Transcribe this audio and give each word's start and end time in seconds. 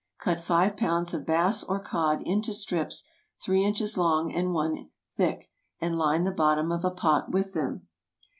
Cut 0.17 0.43
five 0.43 0.75
pounds 0.77 1.13
of 1.13 1.27
bass 1.27 1.63
or 1.63 1.79
cod 1.79 2.23
into 2.23 2.55
strips 2.55 3.03
three 3.39 3.63
inches 3.63 3.99
long 3.99 4.33
and 4.33 4.51
one 4.51 4.89
thick, 5.15 5.51
and 5.79 5.95
line 5.95 6.23
the 6.23 6.31
bottom 6.31 6.71
of 6.71 6.83
a 6.83 6.89
pot 6.89 7.29
with 7.31 7.53
them. 7.53 7.87